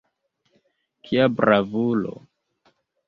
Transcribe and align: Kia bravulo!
Kia 1.09 1.27
bravulo! 1.41 2.15